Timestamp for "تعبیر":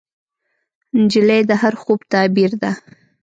2.13-2.51